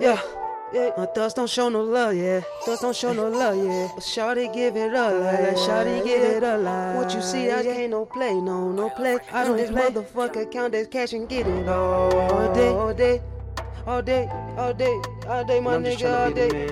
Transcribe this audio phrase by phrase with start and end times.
[0.00, 0.20] Yeah.
[0.70, 2.42] Yeah, my thoughts don't show no love, yeah.
[2.66, 3.88] Thoughts don't show no love, yeah.
[3.94, 7.62] But Shawty give it up, like Shawty give it up, like What you see, I
[7.62, 9.18] can't no play, no, no play.
[9.32, 13.22] I don't this motherfucker count this cash and get it all, all day, all day,
[13.86, 16.68] all day, all day, all day, my nigga, all day.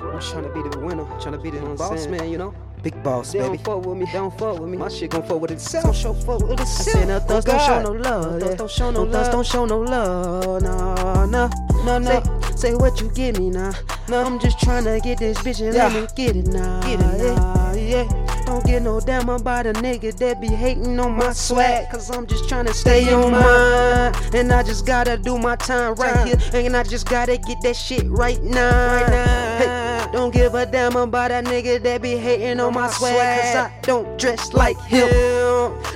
[0.00, 2.54] I'm just trying to be the winner, trying to be the boss man, you know.
[2.82, 3.56] Big boss, they baby.
[3.58, 4.04] Don't fuck with me.
[4.04, 4.76] They don't fuck with me.
[4.76, 5.84] My shit gon' fuck with itself.
[5.84, 6.86] Don't show fuck with itself.
[6.86, 8.40] I said, oh, no thoughts don't show no love.
[8.40, 9.32] No don't show no love.
[9.32, 10.62] don't show no love.
[10.62, 11.50] No, no,
[11.84, 12.22] no, no.
[12.52, 13.72] Say, say what you give me now.
[14.08, 15.88] No, I'm just trying to get this bitch and yeah.
[15.88, 16.80] let me get it now.
[16.82, 17.72] Get it now.
[17.72, 18.42] Yeah.
[18.46, 21.90] Don't get no damn about a nigga that be hating on my swag.
[21.90, 24.14] Cause I'm just trying to stay on mine.
[24.34, 26.38] And I just gotta do my time right here.
[26.52, 28.94] And I just gotta get that shit right now.
[28.94, 29.58] Right now.
[29.58, 30.12] Hey.
[30.12, 33.40] Don't give a damn about a nigga that be hating on my swag.
[33.40, 35.08] Cause I don't dress like him.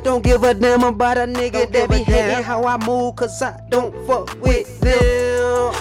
[0.03, 3.17] Don't give a damn about a nigga that be hating how I move.
[3.17, 5.28] Cause I don't fuck with them.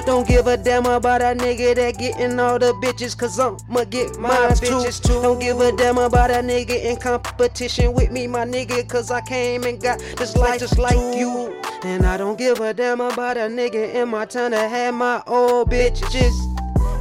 [0.06, 3.18] Don't give a damn about a nigga that getting all the bitches.
[3.18, 5.22] Cause I'ma get my bitches too.
[5.22, 8.88] Don't give a damn about a nigga in competition with me, my nigga.
[8.88, 11.54] Cause I came and got this life just like you.
[11.84, 15.22] And I don't give a damn about a nigga in my town that had my
[15.28, 16.34] old bitches.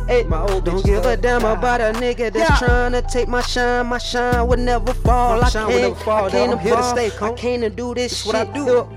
[0.08, 2.66] Hey, my old don't give a damn about a nigga that's yeah.
[2.68, 3.86] trying to take my shine.
[3.86, 5.40] My shine would never fall.
[5.40, 6.24] My I shine can't, would never fall.
[6.26, 8.48] I can't I'm here to stay, I can't do this That's shit.
[8.48, 8.88] what I do.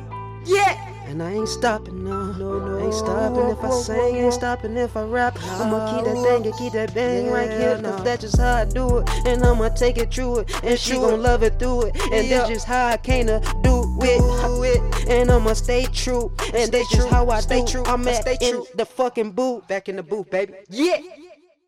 [0.45, 0.89] Yeah.
[1.10, 2.86] And I ain't stopping, no, no, no.
[2.86, 5.40] Ain't stopping if I sing, ain't stopping if I rap.
[5.42, 8.58] I'ma keep that thing and keep that bang yeah, right here, cause that's just how
[8.58, 9.10] I do it.
[9.26, 11.96] And I'ma take it through it, and she gon' love it through it.
[12.14, 12.38] And yeah.
[12.38, 15.10] that's just how I came to do it.
[15.10, 17.72] And I'ma stay true, and stay that's just how I stay do.
[17.72, 17.84] True.
[17.86, 18.68] I'm at stay in true.
[18.76, 19.68] the fucking booth.
[19.68, 20.54] Back in the booth, baby.
[20.70, 21.00] Yeah.